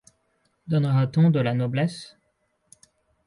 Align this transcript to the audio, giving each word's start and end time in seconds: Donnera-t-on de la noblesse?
Donnera-t-on 0.67 1.29
de 1.29 1.39
la 1.39 1.53
noblesse? 1.53 2.17